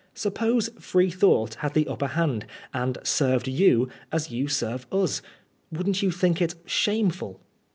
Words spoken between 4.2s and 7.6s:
you serve us: wouldn't you think it shameful